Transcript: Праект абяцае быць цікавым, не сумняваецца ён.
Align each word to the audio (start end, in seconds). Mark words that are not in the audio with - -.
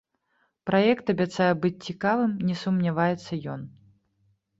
Праект 0.67 1.11
абяцае 1.13 1.49
быць 1.65 1.83
цікавым, 1.89 2.31
не 2.47 2.55
сумняваецца 2.63 3.31
ён. 3.57 3.61